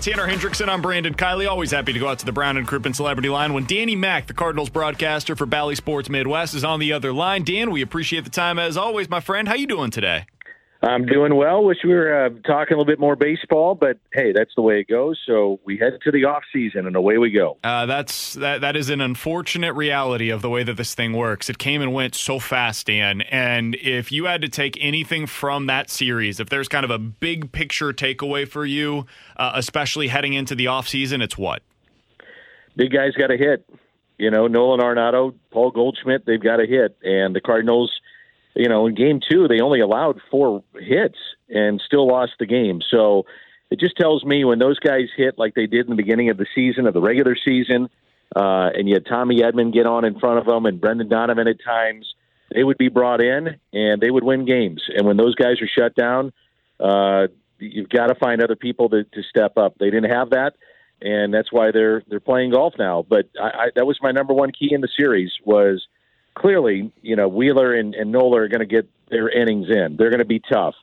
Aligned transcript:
And 0.00 0.16
Tanner 0.16 0.26
Hendrickson, 0.26 0.70
I'm 0.70 0.80
Brandon 0.80 1.12
Kiley. 1.12 1.46
Always 1.46 1.72
happy 1.72 1.92
to 1.92 1.98
go 1.98 2.08
out 2.08 2.18
to 2.20 2.24
the 2.24 2.32
Brown 2.32 2.56
and 2.56 2.66
Crouppen 2.66 2.96
Celebrity 2.96 3.28
Line 3.28 3.52
when 3.52 3.66
Danny 3.66 3.94
Mac, 3.94 4.28
the 4.28 4.32
Cardinals 4.32 4.70
broadcaster 4.70 5.36
for 5.36 5.44
Bally 5.44 5.74
Sports 5.74 6.08
Midwest, 6.08 6.54
is 6.54 6.64
on 6.64 6.80
the 6.80 6.94
other 6.94 7.12
line. 7.12 7.44
Dan, 7.44 7.70
we 7.70 7.82
appreciate 7.82 8.24
the 8.24 8.30
time 8.30 8.58
as 8.58 8.78
always, 8.78 9.10
my 9.10 9.20
friend. 9.20 9.46
How 9.46 9.56
you 9.56 9.66
doing 9.66 9.90
today? 9.90 10.24
I'm 10.82 11.04
doing 11.04 11.36
well. 11.36 11.62
Wish 11.62 11.78
we 11.84 11.92
were 11.92 12.24
uh, 12.24 12.30
talking 12.46 12.74
a 12.74 12.78
little 12.78 12.86
bit 12.86 12.98
more 12.98 13.14
baseball, 13.14 13.74
but 13.74 13.98
hey, 14.14 14.32
that's 14.32 14.52
the 14.56 14.62
way 14.62 14.80
it 14.80 14.88
goes. 14.88 15.20
So 15.26 15.60
we 15.64 15.76
head 15.76 15.98
to 16.04 16.10
the 16.10 16.24
off 16.24 16.42
season, 16.52 16.86
and 16.86 16.96
away 16.96 17.18
we 17.18 17.30
go. 17.30 17.58
Uh, 17.62 17.84
that's 17.84 18.34
that. 18.34 18.62
That 18.62 18.76
is 18.76 18.88
an 18.88 19.02
unfortunate 19.02 19.74
reality 19.74 20.30
of 20.30 20.40
the 20.40 20.48
way 20.48 20.62
that 20.62 20.78
this 20.78 20.94
thing 20.94 21.12
works. 21.12 21.50
It 21.50 21.58
came 21.58 21.82
and 21.82 21.92
went 21.92 22.14
so 22.14 22.38
fast, 22.38 22.86
Dan. 22.86 23.20
And 23.22 23.74
if 23.74 24.10
you 24.10 24.24
had 24.24 24.40
to 24.40 24.48
take 24.48 24.78
anything 24.80 25.26
from 25.26 25.66
that 25.66 25.90
series, 25.90 26.40
if 26.40 26.48
there's 26.48 26.68
kind 26.68 26.84
of 26.84 26.90
a 26.90 26.98
big 26.98 27.52
picture 27.52 27.92
takeaway 27.92 28.48
for 28.48 28.64
you, 28.64 29.04
uh, 29.36 29.52
especially 29.54 30.08
heading 30.08 30.32
into 30.32 30.54
the 30.54 30.68
off 30.68 30.88
season, 30.88 31.20
it's 31.20 31.36
what? 31.36 31.62
Big 32.74 32.90
guys 32.90 33.12
got 33.18 33.30
a 33.30 33.36
hit. 33.36 33.68
You 34.16 34.30
know, 34.30 34.46
Nolan 34.46 34.80
Arenado, 34.80 35.34
Paul 35.50 35.72
Goldschmidt, 35.72 36.24
they've 36.24 36.42
got 36.42 36.60
a 36.60 36.66
hit, 36.66 36.96
and 37.02 37.34
the 37.34 37.40
Cardinals. 37.42 37.99
You 38.54 38.68
know, 38.68 38.86
in 38.86 38.94
game 38.94 39.20
two, 39.30 39.48
they 39.48 39.60
only 39.60 39.80
allowed 39.80 40.20
four 40.30 40.62
hits 40.74 41.18
and 41.48 41.80
still 41.84 42.06
lost 42.06 42.32
the 42.38 42.46
game. 42.46 42.80
So 42.90 43.24
it 43.70 43.78
just 43.78 43.96
tells 43.96 44.24
me 44.24 44.44
when 44.44 44.58
those 44.58 44.78
guys 44.78 45.08
hit 45.16 45.38
like 45.38 45.54
they 45.54 45.66
did 45.66 45.86
in 45.86 45.90
the 45.90 45.96
beginning 46.02 46.30
of 46.30 46.36
the 46.36 46.46
season, 46.54 46.86
of 46.86 46.94
the 46.94 47.00
regular 47.00 47.36
season, 47.36 47.88
uh, 48.34 48.70
and 48.74 48.88
you 48.88 48.94
had 48.94 49.06
Tommy 49.06 49.40
Edman 49.40 49.72
get 49.72 49.86
on 49.86 50.04
in 50.04 50.18
front 50.18 50.38
of 50.38 50.46
them 50.46 50.66
and 50.66 50.80
Brendan 50.80 51.08
Donovan 51.08 51.48
at 51.48 51.62
times, 51.64 52.14
they 52.52 52.64
would 52.64 52.78
be 52.78 52.88
brought 52.88 53.20
in 53.20 53.60
and 53.72 54.00
they 54.00 54.10
would 54.10 54.24
win 54.24 54.44
games. 54.44 54.82
And 54.88 55.06
when 55.06 55.16
those 55.16 55.34
guys 55.34 55.60
are 55.62 55.68
shut 55.68 55.94
down, 55.94 56.32
uh, 56.80 57.28
you've 57.58 57.88
got 57.88 58.06
to 58.08 58.14
find 58.14 58.42
other 58.42 58.56
people 58.56 58.88
to, 58.90 59.04
to 59.04 59.22
step 59.28 59.56
up. 59.56 59.74
They 59.78 59.90
didn't 59.90 60.10
have 60.10 60.30
that, 60.30 60.54
and 61.00 61.32
that's 61.32 61.52
why 61.52 61.70
they're 61.72 62.02
they're 62.08 62.20
playing 62.20 62.52
golf 62.52 62.74
now. 62.78 63.04
But 63.08 63.28
I, 63.40 63.46
I, 63.46 63.66
that 63.76 63.86
was 63.86 63.98
my 64.02 64.12
number 64.12 64.32
one 64.32 64.50
key 64.50 64.72
in 64.72 64.80
the 64.80 64.88
series 64.96 65.32
was 65.44 65.86
clearly, 66.34 66.92
you 67.02 67.16
know, 67.16 67.28
Wheeler 67.28 67.74
and, 67.74 67.94
and 67.94 68.12
Nola 68.12 68.42
are 68.42 68.48
going 68.48 68.60
to 68.60 68.66
get 68.66 68.88
their 69.10 69.28
innings 69.28 69.68
in. 69.68 69.96
They're 69.96 70.10
going 70.10 70.20
to 70.20 70.24
be 70.24 70.40
tough. 70.40 70.74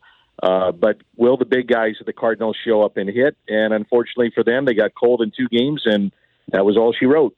Uh, 0.42 0.72
but 0.72 0.98
will 1.16 1.38
the 1.38 1.46
big 1.46 1.68
guys 1.68 1.96
of 2.00 2.06
the 2.06 2.14
Cardinals 2.14 2.58
show 2.64 2.84
up 2.84 2.98
and 2.98 3.10
hit? 3.10 3.36
And 3.48 3.74
unfortunately 3.74 4.32
for 4.36 4.44
them, 4.44 4.66
they 4.66 4.76
got 4.76 4.92
cold 4.94 5.22
in 5.22 5.32
two 5.36 5.48
games, 5.48 5.82
and 5.86 6.12
that 6.52 6.64
was 6.64 6.78
all 6.78 6.94
she 6.94 7.06
wrote. 7.06 7.36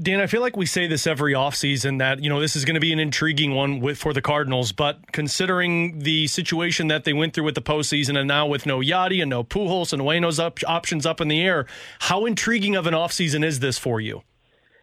Dan, 0.00 0.20
I 0.20 0.26
feel 0.26 0.40
like 0.40 0.56
we 0.56 0.66
say 0.66 0.86
this 0.86 1.06
every 1.06 1.32
offseason 1.32 1.98
that, 1.98 2.22
you 2.22 2.30
know, 2.30 2.40
this 2.40 2.54
is 2.54 2.64
going 2.64 2.74
to 2.74 2.80
be 2.80 2.92
an 2.92 3.00
intriguing 3.00 3.54
one 3.54 3.80
with, 3.80 3.98
for 3.98 4.12
the 4.12 4.22
Cardinals, 4.22 4.70
but 4.70 5.00
considering 5.12 5.98
the 5.98 6.28
situation 6.28 6.88
that 6.88 7.02
they 7.02 7.12
went 7.12 7.34
through 7.34 7.44
with 7.44 7.56
the 7.56 7.62
postseason 7.62 8.16
and 8.16 8.28
now 8.28 8.46
with 8.46 8.66
no 8.66 8.78
Yadi 8.78 9.20
and 9.20 9.28
no 9.28 9.42
Pujols 9.42 9.92
and 9.92 10.02
Wayno's 10.02 10.38
up, 10.38 10.60
options 10.66 11.06
up 11.06 11.20
in 11.20 11.26
the 11.26 11.42
air, 11.42 11.66
how 11.98 12.24
intriguing 12.24 12.76
of 12.76 12.86
an 12.86 12.94
offseason 12.94 13.44
is 13.44 13.58
this 13.58 13.78
for 13.78 14.00
you? 14.00 14.22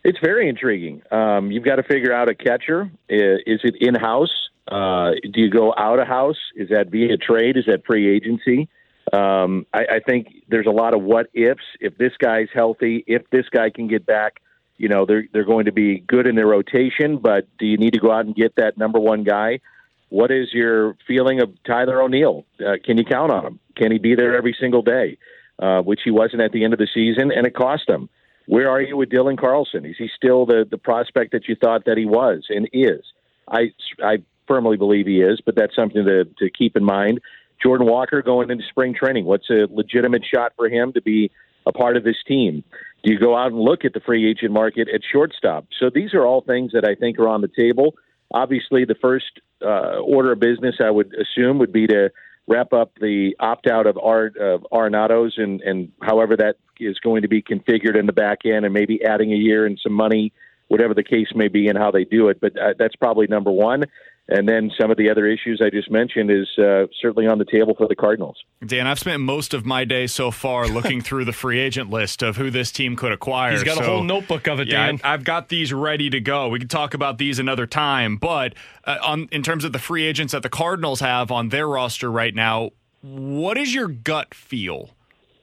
It's 0.07 0.19
very 0.23 0.47
intriguing. 0.47 1.01
Um, 1.11 1.51
you've 1.51 1.65
got 1.65 1.75
to 1.75 1.83
figure 1.83 2.13
out 2.13 2.29
a 2.29 2.33
catcher. 2.33 2.89
Is 3.09 3.59
it 3.65 3.75
in 3.81 3.93
house? 3.93 4.31
Uh, 4.65 5.11
do 5.21 5.41
you 5.41 5.49
go 5.49 5.73
out 5.77 5.99
of 5.99 6.07
house? 6.07 6.37
Is 6.55 6.69
that 6.69 6.87
via 6.87 7.17
trade? 7.17 7.57
Is 7.57 7.65
that 7.65 7.85
free 7.85 8.15
agency? 8.15 8.69
Um, 9.11 9.65
I, 9.73 9.79
I 9.95 9.99
think 9.99 10.27
there's 10.47 10.65
a 10.65 10.71
lot 10.71 10.93
of 10.93 11.03
what 11.03 11.27
ifs. 11.33 11.59
If 11.81 11.97
this 11.97 12.13
guy's 12.19 12.47
healthy, 12.53 13.03
if 13.05 13.29
this 13.31 13.49
guy 13.51 13.69
can 13.69 13.89
get 13.89 14.05
back, 14.05 14.39
you 14.77 14.87
know 14.87 15.05
they're 15.05 15.25
they're 15.33 15.43
going 15.43 15.65
to 15.65 15.73
be 15.73 15.99
good 15.99 16.25
in 16.25 16.35
their 16.35 16.47
rotation. 16.47 17.17
But 17.17 17.45
do 17.59 17.65
you 17.65 17.75
need 17.75 17.91
to 17.91 17.99
go 17.99 18.09
out 18.09 18.25
and 18.25 18.33
get 18.33 18.55
that 18.55 18.77
number 18.77 19.01
one 19.01 19.25
guy? 19.25 19.59
What 20.07 20.31
is 20.31 20.53
your 20.53 20.95
feeling 21.05 21.41
of 21.41 21.49
Tyler 21.65 22.01
O'Neill? 22.01 22.45
Uh, 22.65 22.75
can 22.81 22.97
you 22.97 23.03
count 23.03 23.33
on 23.33 23.45
him? 23.45 23.59
Can 23.75 23.91
he 23.91 23.97
be 23.97 24.15
there 24.15 24.37
every 24.37 24.55
single 24.57 24.83
day? 24.83 25.17
Uh, 25.59 25.81
which 25.81 25.99
he 26.05 26.11
wasn't 26.11 26.41
at 26.41 26.53
the 26.53 26.63
end 26.63 26.71
of 26.71 26.79
the 26.79 26.87
season, 26.93 27.29
and 27.29 27.45
it 27.45 27.53
cost 27.53 27.89
him. 27.89 28.07
Where 28.47 28.69
are 28.69 28.81
you 28.81 28.97
with 28.97 29.09
Dylan 29.09 29.37
Carlson? 29.37 29.85
Is 29.85 29.95
he 29.97 30.09
still 30.15 30.45
the 30.45 30.65
the 30.69 30.77
prospect 30.77 31.33
that 31.33 31.47
you 31.47 31.55
thought 31.55 31.85
that 31.85 31.97
he 31.97 32.05
was 32.05 32.45
and 32.49 32.67
is? 32.73 33.03
I 33.47 33.71
I 34.01 34.17
firmly 34.47 34.77
believe 34.77 35.05
he 35.05 35.21
is, 35.21 35.41
but 35.45 35.55
that's 35.55 35.75
something 35.75 36.03
to 36.05 36.25
to 36.25 36.49
keep 36.49 36.75
in 36.75 36.83
mind. 36.83 37.19
Jordan 37.61 37.87
Walker 37.87 38.21
going 38.21 38.49
into 38.49 38.63
spring 38.69 38.93
training. 38.93 39.25
What's 39.25 39.49
a 39.49 39.67
legitimate 39.69 40.23
shot 40.25 40.53
for 40.55 40.69
him 40.69 40.93
to 40.93 41.01
be 41.01 41.31
a 41.65 41.73
part 41.73 41.97
of 41.97 42.03
this 42.03 42.17
team? 42.25 42.63
Do 43.03 43.11
you 43.11 43.19
go 43.19 43.35
out 43.35 43.51
and 43.51 43.59
look 43.59 43.83
at 43.83 43.93
the 43.93 43.99
free 43.99 44.29
agent 44.29 44.51
market 44.51 44.87
at 44.93 45.01
shortstop? 45.11 45.67
So 45.79 45.89
these 45.93 46.13
are 46.13 46.25
all 46.25 46.41
things 46.41 46.71
that 46.73 46.85
I 46.85 46.95
think 46.95 47.19
are 47.19 47.27
on 47.27 47.41
the 47.41 47.49
table. 47.49 47.95
Obviously, 48.33 48.85
the 48.85 48.95
first 48.95 49.41
uh, 49.61 49.99
order 49.99 50.31
of 50.31 50.39
business 50.39 50.75
I 50.83 50.89
would 50.89 51.13
assume 51.15 51.59
would 51.59 51.73
be 51.73 51.87
to 51.87 52.11
wrap 52.47 52.73
up 52.73 52.93
the 52.99 53.35
opt 53.39 53.67
out 53.67 53.87
of 53.87 53.97
Ar- 53.97 54.31
of 54.39 54.65
Arenado's 54.71 55.35
and, 55.37 55.61
and 55.61 55.91
however 56.01 56.37
that 56.37 56.55
is 56.79 56.99
going 56.99 57.21
to 57.21 57.27
be 57.27 57.41
configured 57.41 57.97
in 57.97 58.05
the 58.05 58.13
back 58.13 58.39
end, 58.45 58.65
and 58.65 58.73
maybe 58.73 59.03
adding 59.03 59.31
a 59.33 59.35
year 59.35 59.65
and 59.65 59.79
some 59.81 59.93
money, 59.93 60.33
whatever 60.67 60.93
the 60.93 61.03
case 61.03 61.27
may 61.35 61.47
be, 61.47 61.67
and 61.67 61.77
how 61.77 61.91
they 61.91 62.03
do 62.03 62.29
it. 62.29 62.39
But 62.39 62.57
uh, 62.57 62.73
that's 62.77 62.95
probably 62.95 63.27
number 63.27 63.51
one. 63.51 63.85
And 64.29 64.47
then 64.47 64.71
some 64.79 64.91
of 64.91 64.97
the 64.97 65.09
other 65.09 65.25
issues 65.25 65.61
I 65.63 65.69
just 65.69 65.89
mentioned 65.89 66.29
is 66.29 66.47
uh, 66.57 66.87
certainly 67.01 67.27
on 67.27 67.37
the 67.37 67.45
table 67.45 67.75
for 67.77 67.87
the 67.87 67.95
Cardinals. 67.95 68.35
Dan, 68.65 68.85
I've 68.85 68.99
spent 68.99 69.21
most 69.21 69.53
of 69.53 69.65
my 69.65 69.85
day 69.85 70.05
so 70.05 70.31
far 70.31 70.67
looking 70.67 70.99
through 70.99 71.25
the 71.25 71.31
free 71.31 71.59
agent 71.59 71.89
list 71.89 72.21
of 72.21 72.35
who 72.35 72.49
this 72.49 72.69
team 72.71 72.97
could 72.97 73.13
acquire. 73.13 73.53
He's 73.53 73.63
got 73.63 73.77
so, 73.77 73.83
a 73.83 73.85
whole 73.85 74.03
notebook 74.03 74.47
of 74.47 74.59
it, 74.59 74.67
yeah, 74.67 74.87
Dan. 74.87 74.99
I, 75.03 75.11
have 75.11 75.23
got 75.23 75.47
these 75.47 75.71
ready 75.71 76.09
to 76.09 76.19
go. 76.19 76.49
We 76.49 76.59
can 76.59 76.67
talk 76.67 76.93
about 76.93 77.17
these 77.17 77.39
another 77.39 77.65
time. 77.65 78.17
But 78.17 78.53
uh, 78.83 78.97
on 79.01 79.29
in 79.31 79.43
terms 79.43 79.63
of 79.63 79.71
the 79.71 79.79
free 79.79 80.05
agents 80.05 80.33
that 80.33 80.43
the 80.43 80.49
Cardinals 80.49 80.99
have 80.99 81.31
on 81.31 81.47
their 81.49 81.67
roster 81.67 82.11
right 82.11 82.35
now, 82.35 82.71
what 83.01 83.57
is 83.57 83.73
your 83.73 83.87
gut 83.87 84.33
feel 84.33 84.89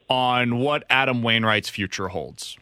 on 0.09 0.59
what 0.59 0.83
Adam 0.89 1.23
Wainwright's 1.23 1.69
future 1.69 2.09
holds? 2.09 2.57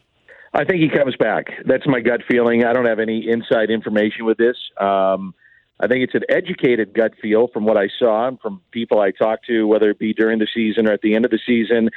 I 0.52 0.64
think 0.64 0.80
he 0.80 0.88
comes 0.88 1.16
back. 1.16 1.46
That's 1.66 1.86
my 1.86 2.00
gut 2.00 2.20
feeling. 2.28 2.64
I 2.64 2.72
don't 2.72 2.86
have 2.86 3.00
any 3.00 3.28
inside 3.28 3.70
information 3.70 4.24
with 4.24 4.38
this. 4.38 4.56
Um, 4.78 5.34
I 5.80 5.88
think 5.88 6.04
it's 6.04 6.14
an 6.14 6.22
educated 6.28 6.94
gut 6.94 7.12
feel 7.20 7.48
from 7.48 7.64
what 7.64 7.76
I 7.76 7.88
saw 7.98 8.28
and 8.28 8.40
from 8.40 8.60
people 8.70 9.00
I 9.00 9.10
talked 9.10 9.46
to, 9.46 9.66
whether 9.66 9.90
it 9.90 9.98
be 9.98 10.14
during 10.14 10.38
the 10.38 10.46
season 10.54 10.88
or 10.88 10.92
at 10.92 11.00
the 11.00 11.16
end 11.16 11.24
of 11.24 11.32
the 11.32 11.40
season. 11.44 11.90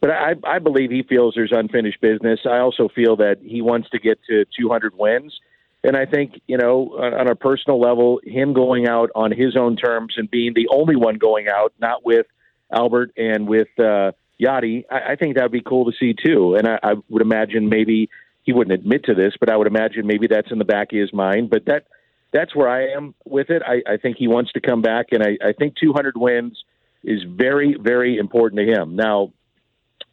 But 0.00 0.10
I, 0.10 0.34
I 0.44 0.58
believe 0.60 0.90
he 0.90 1.02
feels 1.02 1.34
there's 1.34 1.50
unfinished 1.50 2.00
business. 2.00 2.40
I 2.44 2.58
also 2.58 2.88
feel 2.88 3.16
that 3.16 3.38
he 3.42 3.62
wants 3.62 3.90
to 3.90 3.98
get 3.98 4.20
to 4.28 4.44
200 4.56 4.96
wins. 4.96 5.34
And 5.82 5.96
I 5.96 6.06
think, 6.06 6.40
you 6.46 6.56
know, 6.56 6.96
on, 6.96 7.28
a 7.28 7.34
personal 7.34 7.80
level, 7.80 8.20
him 8.24 8.54
going 8.54 8.86
out 8.86 9.10
on 9.14 9.32
his 9.32 9.56
own 9.56 9.76
terms 9.76 10.14
and 10.16 10.30
being 10.30 10.54
the 10.54 10.68
only 10.70 10.96
one 10.96 11.18
going 11.18 11.48
out, 11.48 11.74
not 11.78 12.06
with 12.06 12.26
Albert 12.72 13.12
and 13.16 13.46
with 13.46 13.68
uh, 13.78 14.12
Yadi, 14.44 14.84
I, 14.90 15.12
I 15.12 15.16
think 15.16 15.36
that 15.36 15.42
would 15.42 15.52
be 15.52 15.62
cool 15.62 15.90
to 15.90 15.92
see 15.98 16.14
too. 16.14 16.56
And 16.56 16.66
I, 16.66 16.78
I 16.82 16.94
would 17.08 17.22
imagine 17.22 17.68
maybe 17.68 18.10
he 18.42 18.52
wouldn't 18.52 18.78
admit 18.78 19.04
to 19.04 19.14
this, 19.14 19.34
but 19.40 19.50
I 19.50 19.56
would 19.56 19.66
imagine 19.66 20.06
maybe 20.06 20.26
that's 20.26 20.50
in 20.50 20.58
the 20.58 20.64
back 20.64 20.92
of 20.92 20.98
his 20.98 21.12
mind. 21.12 21.50
But 21.50 21.64
that 21.66 21.86
that's 22.32 22.54
where 22.54 22.68
I 22.68 22.88
am 22.88 23.14
with 23.24 23.50
it. 23.50 23.62
I, 23.64 23.92
I 23.92 23.96
think 23.96 24.16
he 24.18 24.26
wants 24.26 24.52
to 24.52 24.60
come 24.60 24.82
back, 24.82 25.06
and 25.12 25.22
I, 25.22 25.38
I 25.40 25.52
think 25.52 25.76
200 25.80 26.16
wins 26.16 26.62
is 27.04 27.20
very, 27.28 27.76
very 27.80 28.18
important 28.18 28.58
to 28.58 28.66
him. 28.66 28.96
Now, 28.96 29.32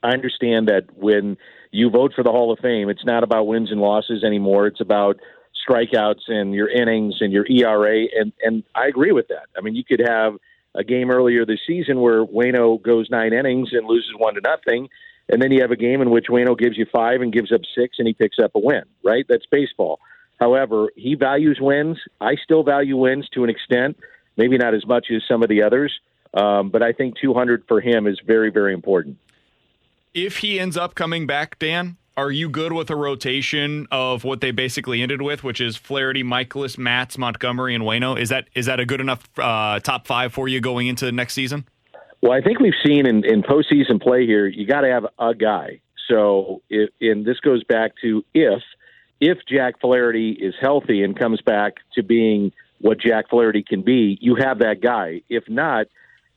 I 0.03 0.09
understand 0.09 0.67
that 0.67 0.85
when 0.95 1.37
you 1.71 1.89
vote 1.89 2.13
for 2.15 2.23
the 2.23 2.31
Hall 2.31 2.51
of 2.51 2.59
Fame, 2.59 2.89
it's 2.89 3.05
not 3.05 3.23
about 3.23 3.47
wins 3.47 3.71
and 3.71 3.81
losses 3.81 4.23
anymore. 4.23 4.67
It's 4.67 4.81
about 4.81 5.17
strikeouts 5.67 6.27
and 6.27 6.53
your 6.53 6.69
innings 6.69 7.15
and 7.21 7.31
your 7.33 7.45
ERA, 7.49 8.05
and 8.15 8.31
and 8.41 8.63
I 8.75 8.87
agree 8.87 9.11
with 9.11 9.27
that. 9.29 9.47
I 9.57 9.61
mean, 9.61 9.75
you 9.75 9.83
could 9.83 10.01
have 10.05 10.35
a 10.75 10.83
game 10.83 11.11
earlier 11.11 11.45
this 11.45 11.59
season 11.67 11.99
where 11.99 12.25
Wayno 12.25 12.81
goes 12.81 13.09
nine 13.09 13.33
innings 13.33 13.69
and 13.71 13.87
loses 13.87 14.11
one 14.17 14.35
to 14.35 14.41
nothing, 14.41 14.89
and 15.29 15.41
then 15.41 15.51
you 15.51 15.61
have 15.61 15.71
a 15.71 15.75
game 15.75 16.01
in 16.01 16.09
which 16.09 16.25
Wayno 16.29 16.57
gives 16.57 16.77
you 16.77 16.85
five 16.91 17.21
and 17.21 17.31
gives 17.31 17.51
up 17.51 17.61
six, 17.75 17.97
and 17.99 18.07
he 18.07 18.13
picks 18.13 18.37
up 18.39 18.51
a 18.55 18.59
win. 18.59 18.83
Right? 19.03 19.25
That's 19.27 19.45
baseball. 19.45 19.99
However, 20.39 20.89
he 20.95 21.15
values 21.15 21.59
wins. 21.61 21.97
I 22.19 22.35
still 22.43 22.63
value 22.63 22.97
wins 22.97 23.29
to 23.33 23.43
an 23.43 23.49
extent, 23.49 23.97
maybe 24.37 24.57
not 24.57 24.73
as 24.73 24.85
much 24.87 25.07
as 25.15 25.21
some 25.27 25.43
of 25.43 25.49
the 25.49 25.61
others. 25.61 25.93
Um, 26.33 26.69
but 26.69 26.81
I 26.81 26.93
think 26.93 27.15
200 27.21 27.65
for 27.67 27.81
him 27.81 28.07
is 28.07 28.19
very, 28.25 28.49
very 28.49 28.73
important. 28.73 29.17
If 30.13 30.37
he 30.37 30.59
ends 30.59 30.77
up 30.77 30.95
coming 30.95 31.27
back, 31.27 31.59
Dan, 31.59 31.97
are 32.21 32.29
you 32.29 32.49
good 32.49 32.71
with 32.71 32.91
a 32.91 32.95
rotation 32.95 33.87
of 33.89 34.23
what 34.23 34.41
they 34.41 34.51
basically 34.51 35.01
ended 35.01 35.23
with, 35.23 35.43
which 35.43 35.59
is 35.59 35.75
Flaherty, 35.75 36.23
Mikolas, 36.23 36.77
Matz, 36.77 37.17
Montgomery, 37.17 37.73
and 37.73 37.83
Wayno? 37.83 38.19
Is 38.19 38.29
that 38.29 38.47
is 38.53 38.67
that 38.67 38.79
a 38.79 38.85
good 38.85 39.01
enough 39.01 39.27
uh, 39.39 39.79
top 39.79 40.05
five 40.05 40.31
for 40.31 40.47
you 40.47 40.61
going 40.61 40.85
into 40.85 41.11
next 41.11 41.33
season? 41.33 41.65
Well, 42.21 42.33
I 42.33 42.41
think 42.41 42.59
we've 42.59 42.75
seen 42.85 43.07
in, 43.07 43.25
in 43.25 43.41
postseason 43.41 43.99
play 43.99 44.27
here, 44.27 44.45
you 44.45 44.67
got 44.67 44.81
to 44.81 44.89
have 44.89 45.07
a 45.17 45.33
guy. 45.33 45.81
So, 46.07 46.61
if, 46.69 46.91
and 47.01 47.25
this 47.25 47.39
goes 47.39 47.63
back 47.63 47.93
to 48.03 48.23
if 48.35 48.61
if 49.19 49.39
Jack 49.49 49.81
Flaherty 49.81 50.31
is 50.31 50.53
healthy 50.61 51.03
and 51.03 51.17
comes 51.17 51.41
back 51.41 51.77
to 51.95 52.03
being 52.03 52.51
what 52.79 52.99
Jack 52.99 53.31
Flaherty 53.31 53.63
can 53.63 53.81
be, 53.81 54.19
you 54.21 54.35
have 54.35 54.59
that 54.59 54.79
guy. 54.79 55.23
If 55.27 55.45
not, 55.49 55.87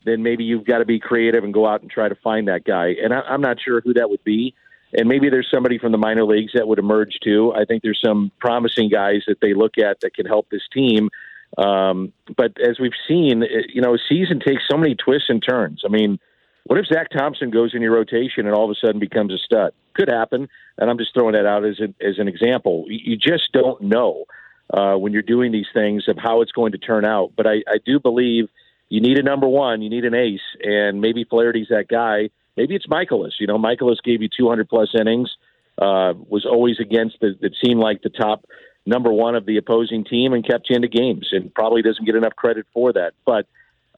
then 0.07 0.23
maybe 0.23 0.45
you've 0.45 0.65
got 0.65 0.79
to 0.79 0.87
be 0.87 0.99
creative 0.99 1.45
and 1.45 1.53
go 1.53 1.67
out 1.67 1.83
and 1.83 1.91
try 1.91 2.09
to 2.09 2.15
find 2.17 2.49
that 2.49 2.65
guy. 2.65 2.95
And 3.03 3.13
I, 3.13 3.21
I'm 3.21 3.43
not 3.43 3.59
sure 3.63 3.83
who 3.83 3.93
that 3.95 4.09
would 4.09 4.25
be. 4.25 4.55
And 4.97 5.09
maybe 5.09 5.29
there's 5.29 5.49
somebody 5.53 5.79
from 5.79 5.93
the 5.93 5.99
minor 5.99 6.25
leagues 6.25 6.53
that 6.55 6.69
would 6.69 6.79
emerge 6.79 7.19
too. 7.23 7.53
I 7.55 7.65
think 7.65 7.83
there's 7.83 8.01
some 8.05 8.31
promising 8.39 8.89
guys 8.89 9.23
that 9.27 9.41
they 9.41 9.55
look 9.55 9.79
at 9.79 10.01
that 10.01 10.15
can 10.15 10.27
help 10.27 10.49
this 10.51 10.63
team. 10.73 11.11
Um, 11.59 12.13
but 12.37 12.53
as 12.61 12.79
we've 12.81 12.93
seen, 13.09 13.43
it, 13.43 13.71
you 13.75 13.81
know, 13.81 13.95
a 13.95 13.99
season 14.09 14.41
takes 14.41 14.63
so 14.71 14.77
many 14.77 14.95
twists 14.95 15.29
and 15.29 15.43
turns. 15.43 15.83
I 15.85 15.89
mean, 15.89 16.19
what 16.65 16.79
if 16.79 16.87
Zack 16.87 17.11
Thompson 17.11 17.51
goes 17.51 17.75
in 17.75 17.83
your 17.83 17.93
rotation 17.93 18.47
and 18.47 18.55
all 18.55 18.65
of 18.65 18.71
a 18.71 18.87
sudden 18.87 19.01
becomes 19.01 19.33
a 19.33 19.39
stud? 19.39 19.73
Could 19.95 20.09
happen, 20.09 20.49
and 20.79 20.91
I'm 20.91 20.99
just 20.99 21.15
throwing 21.15 21.35
that 21.35 21.47
out 21.47 21.65
as 21.65 21.79
an, 21.79 21.95
as 22.01 22.19
an 22.19 22.27
example. 22.27 22.87
You 22.89 23.17
just 23.17 23.53
don't 23.53 23.81
know 23.83 24.25
uh, 24.73 24.95
when 24.95 25.13
you're 25.13 25.23
doing 25.23 25.53
these 25.53 25.69
things 25.75 26.09
of 26.09 26.17
how 26.19 26.41
it's 26.41 26.53
going 26.53 26.73
to 26.73 26.79
turn 26.79 27.05
out. 27.05 27.33
But 27.37 27.47
I, 27.47 27.63
I 27.69 27.79
do 27.85 28.01
believe– 28.01 28.49
you 28.89 29.01
need 29.01 29.19
a 29.19 29.23
number 29.23 29.49
one, 29.49 29.83
you 29.83 29.91
need 29.91 30.05
an 30.05 30.15
ace, 30.15 30.41
and 30.63 31.01
maybe 31.01 31.25
Flaherty's 31.25 31.69
that 31.71 31.89
guy. 31.89 32.31
Maybe 32.57 32.75
it's 32.75 32.87
Mikolas. 32.87 33.33
You 33.39 33.47
know, 33.47 33.59
Mikolas 33.59 34.03
gave 34.03 34.23
you 34.23 34.29
200 34.35 34.69
plus 34.69 34.89
innings, 34.99 35.31
uh, 35.79 36.15
was 36.29 36.47
always 36.47 36.77
against 36.81 37.21
the, 37.21 37.37
it 37.41 37.55
seemed 37.65 37.81
like 37.81 38.03
the 38.03 38.11
top 38.11 38.45
number 38.87 39.13
one 39.13 39.35
of 39.35 39.47
the 39.47 39.57
opposing 39.57 40.05
team 40.05 40.33
and 40.33 40.47
kept 40.47 40.71
you 40.71 40.77
into 40.77 40.89
games, 40.89 41.29
and 41.33 41.53
probably 41.55 41.83
doesn't 41.83 42.05
get 42.05 42.15
enough 42.15 42.37
credit 42.37 42.67
for 42.73 42.93
that. 42.93 43.13
But 43.25 43.47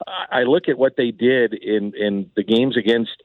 I 0.07 0.43
look 0.43 0.69
at 0.69 0.79
what 0.79 0.97
they 0.97 1.11
did 1.11 1.55
in 1.55 1.95
in 1.95 2.31
the 2.37 2.45
games 2.45 2.77
against 2.77 3.23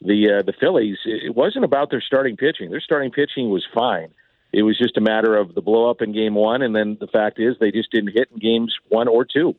the 0.00 0.38
uh, 0.38 0.42
the 0.42 0.52
Phillies. 0.52 0.98
It 1.04 1.34
wasn't 1.34 1.64
about 1.64 1.90
their 1.90 2.02
starting 2.02 2.36
pitching. 2.36 2.70
Their 2.70 2.80
starting 2.80 3.10
pitching 3.10 3.50
was 3.50 3.64
fine. 3.74 4.08
It 4.52 4.62
was 4.62 4.76
just 4.76 4.96
a 4.96 5.00
matter 5.00 5.36
of 5.36 5.54
the 5.54 5.60
blow 5.60 5.90
up 5.90 6.02
in 6.02 6.12
game 6.12 6.34
one, 6.34 6.62
and 6.62 6.74
then 6.74 6.98
the 7.00 7.06
fact 7.06 7.38
is 7.38 7.56
they 7.58 7.70
just 7.70 7.90
didn't 7.90 8.12
hit 8.14 8.28
in 8.32 8.38
games 8.38 8.74
one 8.88 9.08
or 9.08 9.24
two. 9.24 9.54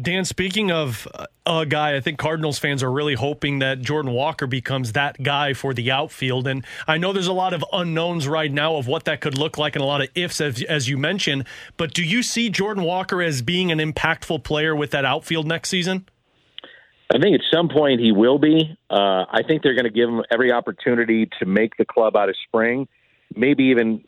Dan, 0.00 0.26
speaking 0.26 0.70
of 0.70 1.08
a 1.46 1.64
guy, 1.64 1.96
I 1.96 2.00
think 2.00 2.18
Cardinals 2.18 2.58
fans 2.58 2.82
are 2.82 2.92
really 2.92 3.14
hoping 3.14 3.60
that 3.60 3.80
Jordan 3.80 4.12
Walker 4.12 4.46
becomes 4.46 4.92
that 4.92 5.22
guy 5.22 5.54
for 5.54 5.72
the 5.72 5.90
outfield. 5.90 6.46
And 6.46 6.64
I 6.86 6.98
know 6.98 7.14
there's 7.14 7.28
a 7.28 7.32
lot 7.32 7.54
of 7.54 7.64
unknowns 7.72 8.28
right 8.28 8.52
now 8.52 8.76
of 8.76 8.86
what 8.86 9.04
that 9.04 9.22
could 9.22 9.38
look 9.38 9.56
like 9.56 9.74
and 9.74 9.82
a 9.82 9.86
lot 9.86 10.02
of 10.02 10.08
ifs, 10.14 10.40
as, 10.40 10.62
as 10.64 10.88
you 10.88 10.98
mentioned. 10.98 11.44
But 11.78 11.94
do 11.94 12.02
you 12.02 12.22
see 12.22 12.50
Jordan 12.50 12.84
Walker 12.84 13.22
as 13.22 13.40
being 13.40 13.72
an 13.72 13.78
impactful 13.78 14.44
player 14.44 14.76
with 14.76 14.90
that 14.90 15.06
outfield 15.06 15.46
next 15.46 15.70
season? 15.70 16.06
I 17.14 17.18
think 17.18 17.34
at 17.34 17.42
some 17.50 17.68
point 17.68 18.00
he 18.00 18.12
will 18.12 18.38
be. 18.38 18.76
Uh, 18.90 19.24
I 19.30 19.42
think 19.46 19.62
they're 19.62 19.74
going 19.74 19.84
to 19.84 19.90
give 19.90 20.08
him 20.08 20.22
every 20.30 20.52
opportunity 20.52 21.28
to 21.38 21.46
make 21.46 21.76
the 21.78 21.84
club 21.86 22.16
out 22.16 22.28
of 22.28 22.34
spring. 22.48 22.88
Maybe 23.34 23.64
even 23.64 24.04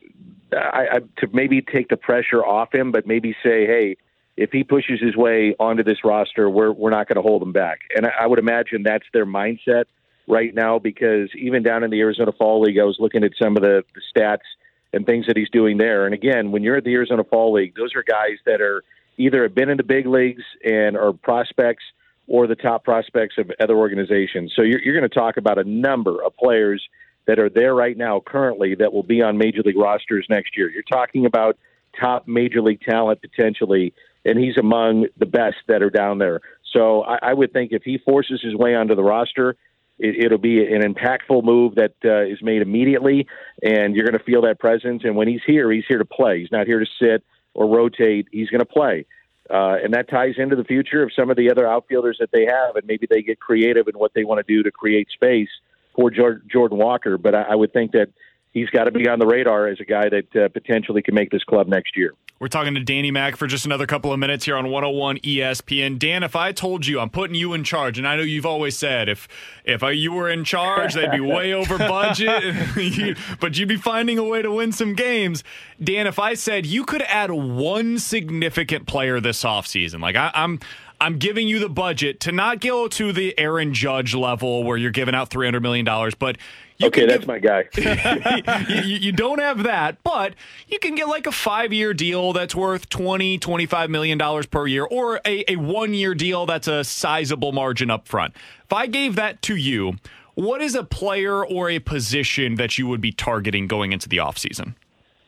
I, 0.53 0.87
I, 0.93 0.99
to 1.21 1.29
maybe 1.33 1.63
take 1.63 1.89
the 1.89 1.97
pressure 1.97 2.45
off 2.45 2.75
him, 2.75 2.93
but 2.93 3.07
maybe 3.07 3.35
say, 3.43 3.67
hey, 3.67 3.97
if 4.39 4.53
he 4.53 4.63
pushes 4.63 5.01
his 5.01 5.17
way 5.17 5.57
onto 5.59 5.83
this 5.83 6.05
roster, 6.05 6.49
we're 6.49 6.71
we're 6.71 6.91
not 6.91 7.09
going 7.09 7.17
to 7.17 7.23
hold 7.23 7.43
him 7.43 7.53
back. 7.53 7.81
And 7.95 8.07
I, 8.07 8.11
I 8.23 8.27
would 8.27 8.39
imagine 8.39 8.85
that's 8.85 9.05
their 9.13 9.27
mindset 9.27 9.85
right 10.29 10.55
now 10.55 10.79
because 10.79 11.29
even 11.35 11.65
down 11.65 11.83
in 11.83 11.91
the 11.91 11.99
Arizona 12.01 12.31
Fall 12.31 12.63
League, 12.63 12.79
I 12.79 12.85
was 12.85 12.97
looking 13.01 13.25
at 13.25 13.33
some 13.41 13.57
of 13.57 13.63
the, 13.63 13.83
the 13.95 14.01
stats 14.15 14.47
and 14.93 15.05
things 15.05 15.27
that 15.27 15.37
he's 15.37 15.51
doing 15.51 15.77
there. 15.77 16.05
And 16.07 16.15
again, 16.15 16.53
when 16.53 16.63
you're 16.63 16.77
at 16.77 16.85
the 16.85 16.95
Arizona 16.95 17.25
Fall 17.25 17.53
League, 17.53 17.75
those 17.75 17.95
are 17.97 18.05
guys 18.05 18.39
that 18.47 18.61
are 18.61 18.85
either 19.17 19.43
have 19.43 19.55
been 19.55 19.69
in 19.71 19.77
the 19.77 19.83
big 19.83 20.07
leagues 20.07 20.45
and 20.65 20.97
are 20.97 21.13
prospects 21.13 21.83
or 22.29 22.47
the 22.47 22.55
top 22.55 22.85
prospects 22.85 23.37
of 23.39 23.51
other 23.59 23.77
organizations. 23.77 24.53
So 24.55 24.63
you're, 24.63 24.81
you're 24.81 24.97
going 24.97 25.09
to 25.09 25.15
talk 25.15 25.37
about 25.37 25.59
a 25.59 25.65
number 25.65 26.23
of 26.23 26.37
players 26.37 26.87
that 27.27 27.41
are 27.41 27.49
there 27.49 27.75
right 27.75 27.97
now 27.97 28.23
currently 28.25 28.77
that 28.77 28.93
will 28.93 29.03
be 29.03 29.21
on 29.21 29.37
major 29.37 29.63
league 29.65 29.77
rosters 29.77 30.27
next 30.31 30.57
year. 30.57 30.71
You're 30.71 30.83
talking 30.85 31.27
about 31.27 31.59
top 31.99 32.29
major 32.29 32.63
league 32.63 32.81
talent 32.83 33.21
potentially 33.21 33.93
and 34.29 34.39
he's 34.39 34.57
among 34.57 35.07
the 35.17 35.27
best 35.27 35.57
that 35.67 35.83
are 35.83 35.91
down 35.91 36.19
there. 36.19 36.41
So 36.73 37.03
I, 37.03 37.19
I 37.23 37.35
would 37.35 37.53
think 37.53 37.73
if 37.73 37.83
he 37.83 37.99
forces 37.99 38.41
his 38.43 38.55
way 38.55 38.75
onto 38.75 38.95
the 38.95 39.03
roster, 39.03 39.57
it, 39.99 40.31
will 40.31 40.39
be 40.39 40.65
an 40.65 40.83
impactful 40.83 41.43
move 41.43 41.75
that 41.75 41.95
uh, 42.05 42.23
is 42.23 42.41
made 42.41 42.63
immediately, 42.63 43.27
and 43.63 43.97
you're 43.97 44.07
going 44.07 44.19
to 44.19 44.25
feel 44.25 44.43
that 44.43 44.61
presence. 44.61 45.03
And 45.05 45.17
when 45.17 45.27
he's 45.27 45.41
here, 45.45 45.73
he's 45.73 45.85
here 45.89 45.99
to 45.99 46.05
play. 46.05 46.41
He's 46.41 46.53
not 46.53 46.67
here 46.67 46.79
to 46.79 46.87
sit 47.01 47.25
or 47.55 47.67
rotate. 47.67 48.29
He's 48.31 48.49
going 48.49 48.61
to 48.61 48.67
play. 48.67 49.07
Uh, 49.51 49.77
and 49.83 49.95
that 49.95 50.09
ties 50.09 50.35
into 50.37 50.55
the 50.55 50.65
future 50.65 51.03
of 51.03 51.11
some 51.17 51.31
of 51.31 51.37
the 51.37 51.51
other 51.51 51.67
outfielders 51.67 52.19
that 52.21 52.31
they 52.31 52.45
have, 52.45 52.77
and 52.77 52.87
maybe 52.87 53.09
they 53.11 53.23
get 53.23 53.41
creative 53.41 53.89
in 53.89 53.99
what 53.99 54.13
they 54.15 54.23
want 54.23 54.47
to 54.47 54.55
do 54.55 54.63
to 54.63 54.71
create 54.71 55.09
space 55.11 55.49
for 55.97 56.11
Jordan 56.11 56.79
Walker. 56.79 57.19
But 57.19 57.35
I, 57.35 57.43
I 57.43 57.55
would 57.57 57.73
think 57.73 57.93
that 57.93 58.11
he's 58.53 58.69
got 58.69 58.85
to 58.85 58.93
be 58.93 59.09
on 59.09 59.19
the 59.19 59.27
radar 59.27 59.67
as 59.67 59.81
a 59.81 59.85
guy 59.85 60.09
that 60.11 60.37
uh, 60.37 60.49
potentially 60.51 61.03
can 61.03 61.15
make 61.15 61.31
this 61.31 61.43
club 61.45 61.67
next 61.67 61.97
year. 61.97 62.13
We're 62.41 62.47
talking 62.47 62.75
to 62.75 62.81
Danny 62.81 63.11
Mac 63.11 63.37
for 63.37 63.49
just 63.49 63.67
another 63.67 63.85
couple 63.85 64.13
of 64.13 64.21
minutes 64.21 64.45
here 64.45 64.57
on 64.57 64.71
101 64.71 65.19
ESPN. 65.19 65.99
Dan, 65.99 66.23
if 66.23 66.37
I 66.37 66.53
told 66.53 66.87
you 66.87 67.01
I'm 67.01 67.11
putting 67.11 67.35
you 67.35 67.53
in 67.53 67.65
charge, 67.65 67.99
and 67.99 68.07
I 68.07 68.15
know 68.15 68.23
you've 68.23 68.47
always 68.47 68.79
said 68.79 69.09
if 69.09 69.27
if 69.65 69.83
you 69.83 70.13
were 70.13 70.29
in 70.29 70.45
charge, 70.45 70.95
they'd 70.95 71.11
be 71.11 71.19
way 71.19 71.53
over 71.53 71.77
budget, 71.77 72.55
but 73.41 73.59
you'd 73.59 73.69
be 73.69 73.77
finding 73.77 74.19
a 74.19 74.25
way 74.25 74.41
to 74.41 74.53
win 74.53 74.71
some 74.71 74.95
games. 74.95 75.43
Dan, 75.83 76.07
if 76.07 76.21
I 76.21 76.35
said 76.35 76.65
you 76.65 76.85
could 76.85 77.03
add 77.03 77.33
one 77.33 77.99
significant 77.99 78.87
player 78.87 79.19
this 79.19 79.43
offseason, 79.43 80.01
like 80.01 80.15
I, 80.15 80.31
I'm 80.33 80.61
I'm 81.01 81.19
giving 81.19 81.47
you 81.47 81.61
the 81.61 81.69
budget 81.69 82.21
to 82.21 82.33
not 82.33 82.61
go 82.61 82.89
to 82.89 83.13
the 83.13 83.39
Aaron 83.39 83.73
Judge 83.73 84.15
level 84.15 84.65
where 84.65 84.77
you're 84.77 84.91
giving 84.91 85.15
out 85.15 85.31
$300 85.31 85.63
million, 85.63 85.85
but 86.19 86.39
okay, 86.83 87.07
that's 87.07 87.21
give, 87.21 87.29
my 87.29 87.39
guy. 87.39 87.69
you, 88.85 88.97
you, 88.97 89.13
don't 89.13 89.39
have 89.39 89.63
that, 89.63 90.03
but 90.03 90.35
you 90.67 90.79
can 90.81 90.97
get 90.97 91.07
like 91.07 91.27
a 91.27 91.33
five 91.33 91.73
year 91.73 91.95
deal 91.95 92.33
that's 92.33 92.55
worth 92.55 92.89
20, 92.89 93.39
25 93.39 93.91
million 93.91 94.19
dollars 94.19 94.47
per 94.47 94.67
year, 94.67 94.85
or 94.85 95.21
a, 95.25 95.53
a 95.53 95.57
one 95.57 95.95
year 95.95 96.15
deal 96.15 96.47
that's 96.47 96.67
a 96.67 96.83
sizable 96.83 97.53
margin 97.53 97.91
up 97.91 98.09
front. 98.09 98.35
If 98.65 98.73
I 98.73 98.87
gave 98.87 99.15
that 99.15 99.41
to 99.43 99.55
you, 99.55 99.99
what 100.35 100.61
is 100.61 100.75
a 100.75 100.85
player 100.85 101.45
or 101.45 101.71
a 101.71 101.79
position 101.79 102.57
that 102.57 102.77
you 102.77 102.87
would 102.89 103.01
be 103.01 103.13
targeting 103.13 103.67
going 103.67 103.93
into 103.93 104.09
the 104.09 104.19
offseason? 104.19 104.75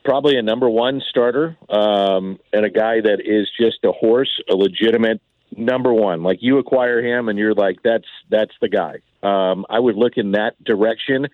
Probably 0.05 0.37
a 0.37 0.43
number 0.43 0.69
one 0.69 1.03
starter 1.09 1.57
um, 1.69 2.39
and 2.53 2.65
a 2.65 2.71
guy 2.71 3.01
that 3.01 3.21
is 3.25 3.49
just 3.61 3.85
a 3.85 3.93
horse, 3.93 4.41
a 4.49 4.55
legitimate 4.55 5.21
number 5.57 5.93
one. 5.93 6.23
Like 6.23 6.39
you 6.41 6.59
acquire 6.59 7.03
him, 7.03 7.29
and 7.29 7.39
you're 7.39 7.55
like, 7.55 7.83
that's 7.83 8.07
that's 8.29 8.53
the 8.61 8.69
guy. 8.69 8.99
Um, 9.23 9.67
I 9.69 9.79
would 9.79 9.97
look 9.97 10.15
in 10.17 10.33
that 10.33 10.63
direction, 10.65 11.29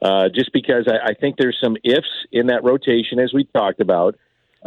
uh, 0.00 0.28
just 0.34 0.52
because 0.52 0.86
I, 0.88 1.10
I 1.10 1.14
think 1.14 1.36
there's 1.36 1.58
some 1.62 1.76
ifs 1.84 2.26
in 2.32 2.46
that 2.46 2.64
rotation, 2.64 3.18
as 3.18 3.32
we 3.32 3.44
talked 3.44 3.80
about, 3.80 4.16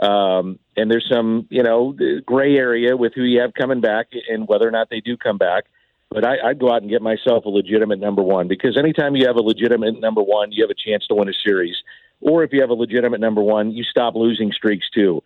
um, 0.02 0.60
and 0.78 0.90
there's 0.90 1.08
some 1.12 1.48
you 1.50 1.64
know 1.64 1.96
gray 2.26 2.56
area 2.58 2.96
with 2.96 3.14
who 3.16 3.24
you 3.24 3.42
have 3.42 3.54
coming 3.54 3.82
back 3.82 4.08
and 4.30 4.48
whether 4.48 4.68
or 4.68 4.72
not 4.72 4.90
they 4.90 5.00
do 5.00 5.18
come 5.18 5.38
back. 5.38 5.66
But 6.10 6.26
I, 6.26 6.38
I'd 6.44 6.60
go 6.60 6.72
out 6.72 6.82
and 6.82 6.90
get 6.90 7.04
myself 7.04 7.46
a 7.46 7.50
legitimate 7.50 8.00
number 8.00 8.24
one 8.24 8.48
because 8.48 8.78
anytime 8.78 9.16
you 9.16 9.28
have 9.28 9.36
a 9.36 9.44
legitimate 9.44 10.00
number 10.00 10.24
one, 10.24 10.52
you 10.52 10.64
have 10.64 10.72
a 10.72 10.90
chance 10.90 11.06
to 11.08 11.14
win 11.14 11.30
a 11.30 11.34
series. 11.46 11.76
Or 12.20 12.44
if 12.44 12.52
you 12.52 12.62
have 12.62 12.72
a 12.72 12.74
legitimate 12.74 13.20
number 13.20 13.42
one, 13.42 13.72
you 13.72 13.84
stop 13.84 14.16
losing 14.16 14.52
streaks 14.52 14.90
too. 14.90 15.22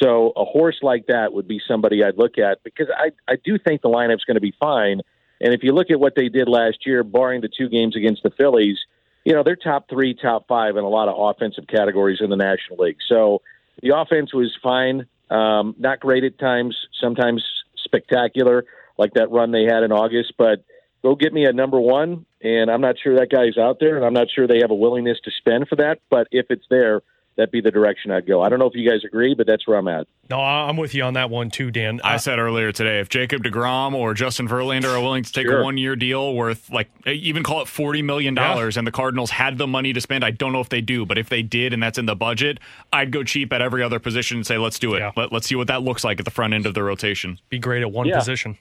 So 0.00 0.32
a 0.36 0.44
horse 0.44 0.78
like 0.82 1.06
that 1.06 1.32
would 1.32 1.48
be 1.48 1.60
somebody 1.66 2.04
I'd 2.04 2.18
look 2.18 2.38
at 2.38 2.62
because 2.64 2.88
I 2.96 3.10
I 3.30 3.36
do 3.42 3.58
think 3.58 3.82
the 3.82 3.88
lineup's 3.88 4.24
going 4.24 4.36
to 4.36 4.40
be 4.40 4.54
fine. 4.60 5.00
And 5.40 5.54
if 5.54 5.62
you 5.62 5.72
look 5.72 5.90
at 5.90 6.00
what 6.00 6.14
they 6.16 6.28
did 6.28 6.48
last 6.48 6.86
year, 6.86 7.02
barring 7.04 7.40
the 7.40 7.48
two 7.48 7.68
games 7.68 7.96
against 7.96 8.22
the 8.22 8.30
Phillies, 8.30 8.78
you 9.24 9.32
know 9.32 9.42
they're 9.42 9.56
top 9.56 9.88
three, 9.88 10.14
top 10.14 10.46
five 10.48 10.76
in 10.76 10.84
a 10.84 10.88
lot 10.88 11.08
of 11.08 11.14
offensive 11.18 11.66
categories 11.66 12.18
in 12.20 12.30
the 12.30 12.36
National 12.36 12.78
League. 12.78 12.98
So 13.08 13.42
the 13.82 13.96
offense 13.96 14.32
was 14.32 14.56
fine, 14.62 15.06
um, 15.30 15.74
not 15.78 16.00
great 16.00 16.24
at 16.24 16.38
times, 16.38 16.76
sometimes 17.00 17.44
spectacular, 17.84 18.64
like 18.98 19.14
that 19.14 19.30
run 19.30 19.50
they 19.50 19.64
had 19.64 19.82
in 19.82 19.92
August. 19.92 20.34
But 20.38 20.64
go 21.02 21.14
get 21.14 21.32
me 21.32 21.44
a 21.44 21.52
number 21.52 21.80
one, 21.80 22.26
and 22.42 22.70
I'm 22.70 22.80
not 22.80 22.96
sure 23.02 23.16
that 23.16 23.30
guy's 23.30 23.58
out 23.58 23.78
there, 23.80 23.96
and 23.96 24.04
I'm 24.04 24.14
not 24.14 24.28
sure 24.34 24.46
they 24.46 24.60
have 24.60 24.70
a 24.70 24.74
willingness 24.74 25.18
to 25.24 25.30
spend 25.38 25.68
for 25.68 25.76
that. 25.76 26.00
But 26.10 26.28
if 26.30 26.46
it's 26.50 26.66
there, 26.70 27.02
that'd 27.36 27.50
be 27.50 27.60
the 27.60 27.70
direction 27.70 28.10
I'd 28.10 28.26
go. 28.26 28.42
I 28.42 28.48
don't 28.48 28.58
know 28.58 28.66
if 28.66 28.74
you 28.74 28.88
guys 28.88 29.04
agree, 29.04 29.34
but 29.34 29.46
that's 29.46 29.66
where 29.66 29.76
I'm 29.78 29.88
at. 29.88 30.06
No, 30.30 30.40
I'm 30.40 30.76
with 30.76 30.94
you 30.94 31.02
on 31.04 31.14
that 31.14 31.30
one 31.30 31.50
too, 31.50 31.70
Dan. 31.70 32.00
I 32.02 32.16
said 32.16 32.38
earlier 32.38 32.72
today, 32.72 32.98
if 33.00 33.08
Jacob 33.08 33.44
DeGrom 33.44 33.94
or 33.94 34.14
Justin 34.14 34.48
Verlander 34.48 34.96
are 34.96 35.00
willing 35.00 35.22
to 35.22 35.32
take 35.32 35.46
Sure. 35.46 35.60
a 35.60 35.64
one 35.64 35.76
year 35.78 35.94
deal 35.96 36.34
worth 36.34 36.70
like 36.70 36.88
eh, 37.06 37.12
even 37.12 37.42
call 37.42 37.60
it 37.62 37.68
forty 37.68 38.02
million 38.02 38.34
dollars, 38.34 38.76
and 38.76 38.86
the 38.86 38.90
Cardinals 38.92 39.30
had 39.30 39.58
the 39.58 39.66
money 39.66 39.92
to 39.92 40.00
spend, 40.00 40.24
I 40.24 40.30
don't 40.30 40.52
know 40.52 40.60
if 40.60 40.68
they 40.68 40.80
do, 40.80 41.04
but 41.06 41.18
if 41.18 41.28
they 41.28 41.42
did, 41.42 41.72
and 41.72 41.82
that's 41.82 41.98
in 41.98 42.06
the 42.06 42.16
budget, 42.16 42.58
I'd 42.92 43.10
go 43.12 43.22
cheap 43.22 43.52
at 43.52 43.60
every 43.60 43.82
other 43.82 43.98
position 43.98 44.38
and 44.38 44.46
say, 44.46 44.58
let's 44.58 44.78
do 44.78 44.94
it. 44.94 45.00
Yeah. 45.00 45.12
Let, 45.16 45.32
let's 45.32 45.46
see 45.46 45.54
what 45.56 45.68
that 45.68 45.82
looks 45.82 46.02
like 46.04 46.18
at 46.18 46.24
the 46.24 46.30
front 46.30 46.54
end 46.54 46.66
of 46.66 46.74
the 46.74 46.82
rotation. 46.82 47.38
be 47.50 47.58
great 47.58 47.82
at 47.82 47.92
one 47.92 48.06
Yeah. 48.06 48.18
position. 48.18 48.58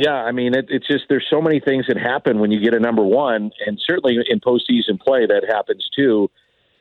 Yeah, 0.00 0.14
I 0.14 0.30
mean, 0.30 0.54
it, 0.54 0.66
it's 0.68 0.86
just 0.86 1.04
there's 1.08 1.26
so 1.28 1.40
many 1.42 1.58
things 1.58 1.86
that 1.88 1.96
happen 1.96 2.38
when 2.38 2.52
you 2.52 2.60
get 2.60 2.72
a 2.72 2.78
number 2.78 3.02
one, 3.02 3.50
and 3.66 3.80
certainly 3.84 4.16
in 4.28 4.38
postseason 4.40 4.98
play 5.00 5.26
that 5.26 5.44
happens 5.48 5.88
too. 5.94 6.30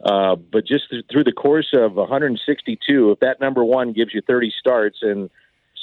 Uh, 0.04 0.36
but 0.36 0.66
just 0.66 0.90
th- 0.90 1.06
through 1.12 1.24
the 1.24 1.32
course 1.32 1.74
of 1.74 1.96
162, 1.96 3.12
if 3.12 3.20
that 3.20 3.40
number 3.40 3.64
one 3.64 3.94
gives 3.94 4.14
you 4.14 4.22
30 4.22 4.54
starts, 4.60 5.00
and 5.02 5.30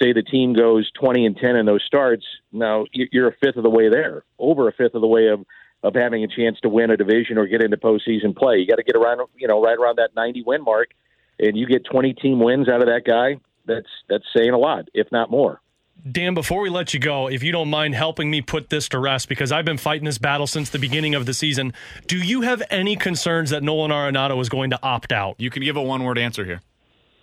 say 0.00 0.12
the 0.12 0.22
team 0.22 0.52
goes 0.52 0.90
20 0.92 1.26
and 1.26 1.36
10 1.36 1.56
in 1.56 1.66
those 1.66 1.82
starts, 1.86 2.24
now 2.52 2.84
you're 2.92 3.28
a 3.28 3.36
fifth 3.42 3.56
of 3.56 3.62
the 3.62 3.70
way 3.70 3.88
there, 3.88 4.24
over 4.38 4.68
a 4.68 4.72
fifth 4.72 4.94
of 4.94 5.00
the 5.00 5.06
way 5.06 5.28
of 5.28 5.44
of 5.82 5.94
having 5.94 6.24
a 6.24 6.26
chance 6.26 6.58
to 6.62 6.68
win 6.70 6.90
a 6.90 6.96
division 6.96 7.36
or 7.36 7.46
get 7.46 7.62
into 7.62 7.76
postseason 7.76 8.34
play. 8.34 8.56
You 8.56 8.66
got 8.66 8.76
to 8.76 8.82
get 8.82 8.96
around, 8.96 9.20
you 9.36 9.46
know, 9.46 9.62
right 9.62 9.76
around 9.76 9.96
that 9.96 10.14
90 10.16 10.42
win 10.46 10.64
mark, 10.64 10.92
and 11.38 11.58
you 11.58 11.66
get 11.66 11.84
20 11.84 12.14
team 12.14 12.40
wins 12.40 12.70
out 12.70 12.80
of 12.80 12.86
that 12.86 13.02
guy. 13.06 13.38
That's 13.66 13.88
that's 14.08 14.24
saying 14.34 14.50
a 14.50 14.58
lot, 14.58 14.88
if 14.94 15.12
not 15.12 15.30
more. 15.30 15.60
Dan, 16.10 16.34
before 16.34 16.60
we 16.60 16.68
let 16.68 16.92
you 16.92 17.00
go, 17.00 17.28
if 17.28 17.42
you 17.42 17.50
don't 17.50 17.70
mind 17.70 17.94
helping 17.94 18.30
me 18.30 18.42
put 18.42 18.68
this 18.68 18.90
to 18.90 18.98
rest, 18.98 19.28
because 19.28 19.50
I've 19.52 19.64
been 19.64 19.78
fighting 19.78 20.04
this 20.04 20.18
battle 20.18 20.46
since 20.46 20.68
the 20.68 20.78
beginning 20.78 21.14
of 21.14 21.24
the 21.24 21.32
season, 21.32 21.72
do 22.06 22.18
you 22.18 22.42
have 22.42 22.62
any 22.70 22.94
concerns 22.94 23.50
that 23.50 23.62
Nolan 23.62 23.90
Arenado 23.90 24.38
is 24.40 24.50
going 24.50 24.70
to 24.70 24.78
opt 24.82 25.12
out? 25.12 25.36
You 25.38 25.48
can 25.48 25.62
give 25.62 25.76
a 25.76 25.82
one 25.82 26.02
word 26.04 26.18
answer 26.18 26.44
here. 26.44 26.60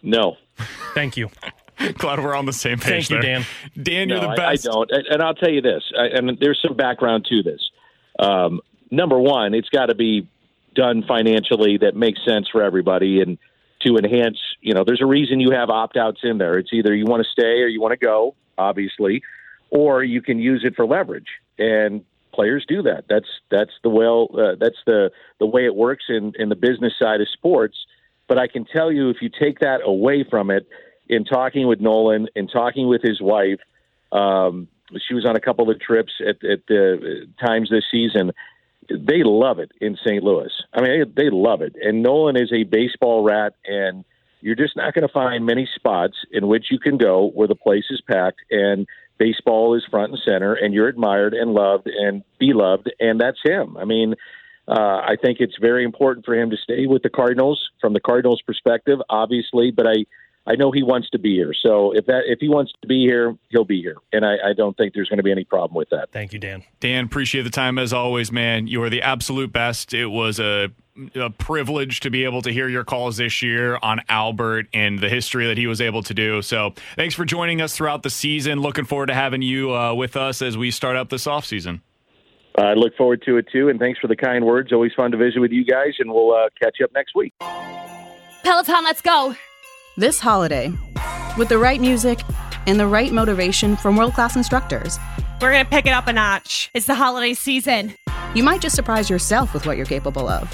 No. 0.02 0.38
Thank 0.96 1.16
you. 1.16 1.30
Glad 1.98 2.20
we're 2.24 2.36
on 2.36 2.46
the 2.46 2.54
same 2.54 2.80
page 2.80 3.08
Thank 3.08 3.10
you, 3.10 3.22
there. 3.22 3.40
Dan. 3.40 3.46
Dan, 3.82 4.10
you're 4.10 4.18
No, 4.20 4.24
the 4.28 4.30
I- 4.30 4.36
best. 4.54 4.68
I, 4.68 4.72
don't, 4.72 4.92
and, 4.92 5.06
and 5.08 5.22
I'll 5.22 5.36
tell 5.36 5.52
you 5.52 5.62
this, 5.62 5.84
I, 5.98 6.06
and 6.18 6.38
there's 6.40 6.60
some 6.66 6.76
background 6.76 7.26
to 7.30 7.44
this. 7.44 7.60
Um, 8.18 8.62
number 8.90 9.20
one, 9.20 9.54
it's 9.54 9.70
got 9.70 9.88
to 9.88 9.96
be 9.96 10.28
done 10.76 11.04
financially 11.08 11.78
that 11.80 11.96
makes 11.96 12.20
sense 12.26 12.48
for 12.52 12.64
everybody, 12.64 13.22
and 13.22 13.38
to 13.86 13.98
enhance. 13.98 14.38
You 14.62 14.74
know, 14.74 14.84
there's 14.84 15.02
a 15.02 15.06
reason 15.08 15.40
you 15.40 15.52
have 15.52 15.70
opt 15.70 15.98
outs 15.98 16.20
in 16.24 16.38
there. 16.38 16.58
It's 16.60 16.70
either 16.74 16.96
you 16.96 17.06
want 17.06 17.24
to 17.24 17.30
stay 17.32 17.62
or 17.62 17.68
you 17.68 17.82
want 17.82 17.92
to 17.94 17.98
go, 18.06 18.36
obviously, 18.58 19.24
or 19.70 20.04
you 20.04 20.22
can 20.22 20.40
use 20.40 20.64
it 20.66 20.76
for 20.76 20.86
leverage, 20.86 21.28
and 21.58 22.04
players 22.34 22.66
do 22.68 22.82
that. 22.84 23.06
That's 23.10 23.28
that's 23.50 23.72
the 23.84 23.90
well, 23.90 24.30
uh, 24.34 24.56
that's 24.60 24.78
the 24.86 25.12
the 25.40 25.46
way 25.46 25.66
it 25.66 25.76
works 25.76 26.06
in 26.10 26.34
in 26.38 26.50
the 26.50 26.56
business 26.56 26.94
side 27.00 27.22
of 27.22 27.28
sports. 27.30 27.78
But 28.28 28.38
I 28.38 28.48
can 28.48 28.66
tell 28.66 28.92
you, 28.92 29.10
if 29.10 29.18
you 29.22 29.30
take 29.30 29.60
that 29.60 29.82
away 29.84 30.26
from 30.30 30.52
it, 30.52 30.68
in 31.10 31.26
talking 31.26 31.68
with 31.68 31.82
Nolan, 31.82 32.28
in 32.36 32.48
talking 32.48 32.88
with 32.88 33.02
his 33.02 33.22
wife, 33.22 33.60
um, 34.12 34.70
she 35.08 35.14
was 35.14 35.26
on 35.26 35.36
a 35.36 35.42
couple 35.42 35.70
of 35.70 35.80
trips 35.80 36.14
at, 36.22 36.44
at 36.44 36.66
the 36.68 37.28
times 37.46 37.70
this 37.70 37.84
season. 37.92 38.32
They 38.90 39.24
love 39.24 39.60
it 39.60 39.72
in 39.80 39.98
St. 40.06 40.24
Louis. 40.24 40.52
I 40.74 40.82
mean, 40.82 41.04
they, 41.16 41.24
they 41.24 41.30
love 41.30 41.62
it. 41.62 41.76
And 41.82 42.02
Nolan 42.02 42.36
is 42.36 42.52
a 42.54 42.64
baseball 42.64 43.24
rat, 43.24 43.54
and 43.66 44.04
you're 44.42 44.56
just 44.56 44.76
not 44.76 44.94
going 44.94 45.08
to 45.08 45.14
find 45.14 45.46
many 45.46 45.68
spots 45.76 46.16
in 46.32 46.48
which 46.48 46.66
you 46.72 46.80
can 46.80 46.98
go 46.98 47.30
where 47.34 47.48
the 47.48 47.56
place 47.56 47.86
is 47.90 48.02
packed 48.02 48.42
and 48.50 48.88
baseball 49.22 49.76
is 49.76 49.84
front 49.92 50.12
and 50.12 50.22
center, 50.26 50.56
and 50.56 50.74
you're 50.74 50.88
admired 50.88 51.36
and 51.36 51.54
loved 51.54 51.88
and 51.88 52.24
beloved, 52.40 52.92
and 53.00 53.22
that's 53.22 53.38
him. 53.44 53.78
I 53.78 53.86
mean, 53.86 54.16
uh, 54.68 54.74
I 54.74 55.16
think 55.22 55.38
it's 55.40 55.56
very 55.62 55.84
important 55.84 56.26
for 56.26 56.34
him 56.34 56.50
to 56.50 56.58
stay 56.58 56.88
with 56.88 57.04
the 57.04 57.10
Cardinals 57.10 57.70
from 57.80 57.94
the 57.94 58.00
Cardinals' 58.00 58.42
perspective, 58.42 59.00
obviously. 59.10 59.70
But 59.70 59.86
I, 59.86 60.06
I 60.48 60.56
know 60.56 60.72
he 60.72 60.82
wants 60.82 61.10
to 61.12 61.20
be 61.20 61.36
here. 61.36 61.54
So 61.54 61.92
if 61.92 62.08
that 62.08 62.22
if 62.26 62.40
he 62.40 62.50
wants 62.50 62.72
to 62.82 62.88
be 62.88 63.02
here, 63.02 63.38
he'll 63.50 63.64
be 63.64 63.80
here, 63.80 63.98
and 64.12 64.26
I, 64.26 64.38
I 64.50 64.54
don't 64.58 64.76
think 64.76 64.96
there's 64.96 65.10
going 65.10 65.18
to 65.18 65.24
be 65.24 65.32
any 65.32 65.44
problem 65.44 65.76
with 65.76 65.90
that. 65.90 66.12
Thank 66.12 66.34
you, 66.34 66.40
Dan. 66.40 66.64
Dan, 66.80 67.06
appreciate 67.06 67.44
the 67.44 67.52
time 67.52 67.78
as 67.78 67.94
always, 67.94 68.32
man. 68.32 68.66
You 68.66 68.82
are 68.82 68.90
the 68.90 69.04
absolute 69.04 69.52
best. 69.52 69.94
It 69.94 70.08
was 70.08 70.40
a, 70.40 70.70
a 71.16 71.30
privilege 71.30 72.00
to 72.02 72.10
be 72.10 72.24
able 72.24 72.42
to 72.44 72.52
hear 72.52 72.68
your 72.68 72.84
calls 72.84 73.18
this 73.18 73.42
year 73.42 73.78
on 73.82 74.02
Albert 74.10 74.68
and 74.74 75.00
the 75.00 75.10
history 75.10 75.48
that 75.48 75.58
he 75.58 75.68
was 75.68 75.82
able 75.82 76.04
to 76.04 76.14
do. 76.14 76.42
So 76.42 76.74
thanks 76.96 77.16
for 77.16 77.26
joining 77.26 77.62
us 77.62 77.76
throughout 77.76 78.04
the 78.04 78.10
season. 78.10 78.60
Looking 78.60 78.86
forward 78.86 79.08
to 79.08 79.14
having 79.14 79.42
you 79.42 79.74
uh, 79.76 79.94
with 79.94 80.16
us 80.16 80.42
as 80.42 80.58
we 80.58 80.72
start 80.72 80.96
up 80.96 81.10
this 81.10 81.26
offseason. 81.26 81.82
I 82.58 82.74
look 82.74 82.96
forward 82.98 83.24
to 83.28 83.38
it 83.38 83.48
too, 83.52 83.70
and 83.70 83.80
thanks 83.80 84.00
for 84.00 84.08
the 84.08 84.16
kind 84.16 84.46
words. 84.46 84.74
Always 84.74 84.92
fun 84.94 85.12
to 85.12 85.18
visit 85.18 85.40
with 85.40 85.52
you 85.52 85.64
guys, 85.64 85.94
and 86.00 86.12
we'll 86.12 86.34
uh, 86.34 86.50
catch 86.62 86.76
you 86.80 86.86
up 86.86 86.92
next 86.94 87.16
week. 87.16 87.34
Peloton, 88.44 88.84
let's 88.84 89.02
go. 89.02 89.36
This 89.98 90.20
holiday, 90.20 90.74
with 91.38 91.48
the 91.50 91.58
right 91.58 91.80
music 91.80 92.20
and 92.68 92.80
the 92.80 92.88
right 92.88 93.12
motivation 93.12 93.76
from 93.78 93.96
world 93.96 94.14
class 94.14 94.36
instructors, 94.36 95.00
We're 95.42 95.52
going 95.52 95.64
to 95.64 95.70
pick 95.70 95.86
it 95.86 95.92
up 95.92 96.08
a 96.08 96.14
notch. 96.14 96.70
It's 96.74 96.86
the 96.86 96.96
holiday 96.96 97.34
season. 97.34 97.96
you 98.36 98.44
might 98.44 98.62
just 98.62 98.76
surprise 98.76 99.10
yourself 99.10 99.54
with 99.54 99.66
what 99.66 99.78
you're 99.78 99.86
capable 99.86 100.28
of. 100.28 100.54